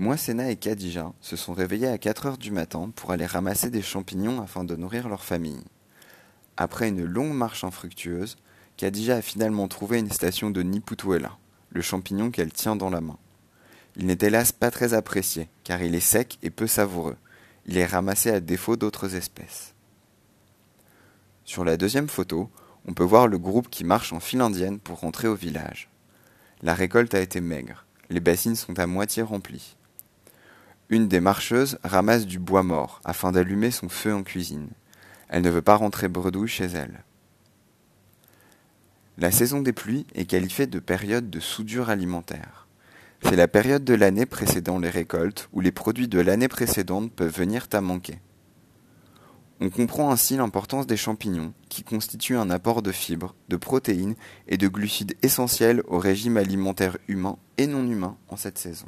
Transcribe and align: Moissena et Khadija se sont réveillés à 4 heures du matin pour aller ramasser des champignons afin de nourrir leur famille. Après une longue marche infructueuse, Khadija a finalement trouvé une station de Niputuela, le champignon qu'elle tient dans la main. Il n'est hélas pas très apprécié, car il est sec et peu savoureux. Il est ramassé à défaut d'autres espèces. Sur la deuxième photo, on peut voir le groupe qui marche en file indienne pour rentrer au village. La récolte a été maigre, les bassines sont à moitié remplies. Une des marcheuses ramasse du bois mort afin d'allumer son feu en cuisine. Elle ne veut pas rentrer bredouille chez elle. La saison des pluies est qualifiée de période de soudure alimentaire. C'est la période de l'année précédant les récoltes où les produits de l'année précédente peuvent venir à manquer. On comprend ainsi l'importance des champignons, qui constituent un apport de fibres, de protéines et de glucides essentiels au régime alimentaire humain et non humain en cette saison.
Moissena 0.00 0.48
et 0.48 0.54
Khadija 0.54 1.12
se 1.20 1.34
sont 1.34 1.52
réveillés 1.52 1.88
à 1.88 1.98
4 1.98 2.26
heures 2.26 2.38
du 2.38 2.52
matin 2.52 2.92
pour 2.94 3.10
aller 3.10 3.26
ramasser 3.26 3.68
des 3.68 3.82
champignons 3.82 4.40
afin 4.40 4.62
de 4.62 4.76
nourrir 4.76 5.08
leur 5.08 5.24
famille. 5.24 5.64
Après 6.56 6.88
une 6.88 7.04
longue 7.04 7.32
marche 7.32 7.64
infructueuse, 7.64 8.36
Khadija 8.76 9.16
a 9.16 9.22
finalement 9.22 9.66
trouvé 9.66 9.98
une 9.98 10.12
station 10.12 10.50
de 10.50 10.62
Niputuela, 10.62 11.36
le 11.70 11.82
champignon 11.82 12.30
qu'elle 12.30 12.52
tient 12.52 12.76
dans 12.76 12.90
la 12.90 13.00
main. 13.00 13.18
Il 13.96 14.06
n'est 14.06 14.18
hélas 14.20 14.52
pas 14.52 14.70
très 14.70 14.94
apprécié, 14.94 15.48
car 15.64 15.82
il 15.82 15.96
est 15.96 16.00
sec 16.00 16.38
et 16.44 16.50
peu 16.50 16.68
savoureux. 16.68 17.16
Il 17.66 17.76
est 17.76 17.84
ramassé 17.84 18.30
à 18.30 18.38
défaut 18.38 18.76
d'autres 18.76 19.16
espèces. 19.16 19.74
Sur 21.44 21.64
la 21.64 21.76
deuxième 21.76 22.08
photo, 22.08 22.50
on 22.86 22.94
peut 22.94 23.02
voir 23.02 23.26
le 23.26 23.38
groupe 23.38 23.68
qui 23.68 23.82
marche 23.82 24.12
en 24.12 24.20
file 24.20 24.42
indienne 24.42 24.78
pour 24.78 25.00
rentrer 25.00 25.26
au 25.26 25.34
village. 25.34 25.90
La 26.62 26.74
récolte 26.74 27.14
a 27.14 27.20
été 27.20 27.40
maigre, 27.40 27.84
les 28.10 28.20
bassines 28.20 28.54
sont 28.54 28.78
à 28.78 28.86
moitié 28.86 29.24
remplies. 29.24 29.74
Une 30.90 31.06
des 31.06 31.20
marcheuses 31.20 31.78
ramasse 31.84 32.26
du 32.26 32.38
bois 32.38 32.62
mort 32.62 33.02
afin 33.04 33.30
d'allumer 33.30 33.70
son 33.70 33.90
feu 33.90 34.14
en 34.14 34.22
cuisine. 34.22 34.70
Elle 35.28 35.42
ne 35.42 35.50
veut 35.50 35.60
pas 35.60 35.74
rentrer 35.74 36.08
bredouille 36.08 36.48
chez 36.48 36.64
elle. 36.64 37.04
La 39.18 39.30
saison 39.30 39.60
des 39.60 39.74
pluies 39.74 40.06
est 40.14 40.24
qualifiée 40.24 40.66
de 40.66 40.78
période 40.78 41.28
de 41.28 41.40
soudure 41.40 41.90
alimentaire. 41.90 42.68
C'est 43.22 43.36
la 43.36 43.48
période 43.48 43.84
de 43.84 43.92
l'année 43.92 44.24
précédant 44.24 44.78
les 44.78 44.88
récoltes 44.88 45.50
où 45.52 45.60
les 45.60 45.72
produits 45.72 46.08
de 46.08 46.20
l'année 46.20 46.48
précédente 46.48 47.12
peuvent 47.12 47.36
venir 47.36 47.66
à 47.72 47.82
manquer. 47.82 48.20
On 49.60 49.68
comprend 49.68 50.10
ainsi 50.10 50.36
l'importance 50.36 50.86
des 50.86 50.96
champignons, 50.96 51.52
qui 51.68 51.82
constituent 51.82 52.36
un 52.36 52.48
apport 52.48 52.80
de 52.80 52.92
fibres, 52.92 53.34
de 53.48 53.56
protéines 53.56 54.14
et 54.46 54.56
de 54.56 54.68
glucides 54.68 55.16
essentiels 55.22 55.82
au 55.88 55.98
régime 55.98 56.36
alimentaire 56.36 56.96
humain 57.08 57.36
et 57.58 57.66
non 57.66 57.84
humain 57.86 58.16
en 58.28 58.36
cette 58.36 58.56
saison. 58.56 58.86